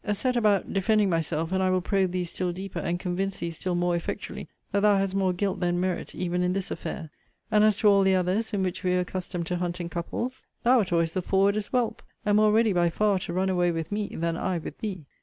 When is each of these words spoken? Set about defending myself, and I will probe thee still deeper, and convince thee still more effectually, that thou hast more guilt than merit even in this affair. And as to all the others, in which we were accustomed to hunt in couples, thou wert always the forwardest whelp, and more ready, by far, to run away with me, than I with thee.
Set 0.11 0.35
about 0.35 0.73
defending 0.73 1.11
myself, 1.11 1.51
and 1.51 1.61
I 1.61 1.69
will 1.69 1.79
probe 1.79 2.09
thee 2.11 2.25
still 2.25 2.51
deeper, 2.51 2.79
and 2.79 2.99
convince 2.99 3.37
thee 3.37 3.51
still 3.51 3.75
more 3.75 3.95
effectually, 3.95 4.47
that 4.71 4.79
thou 4.79 4.97
hast 4.97 5.13
more 5.13 5.31
guilt 5.31 5.59
than 5.59 5.79
merit 5.79 6.15
even 6.15 6.41
in 6.41 6.53
this 6.53 6.71
affair. 6.71 7.11
And 7.51 7.63
as 7.63 7.77
to 7.77 7.87
all 7.87 8.01
the 8.01 8.15
others, 8.15 8.51
in 8.51 8.63
which 8.63 8.83
we 8.83 8.95
were 8.95 9.01
accustomed 9.01 9.45
to 9.45 9.57
hunt 9.57 9.79
in 9.79 9.89
couples, 9.89 10.43
thou 10.63 10.79
wert 10.79 10.91
always 10.91 11.13
the 11.13 11.21
forwardest 11.21 11.67
whelp, 11.67 12.01
and 12.25 12.37
more 12.37 12.51
ready, 12.51 12.73
by 12.73 12.89
far, 12.89 13.19
to 13.19 13.33
run 13.33 13.49
away 13.49 13.69
with 13.69 13.91
me, 13.91 14.07
than 14.15 14.35
I 14.37 14.57
with 14.57 14.79
thee. 14.79 15.05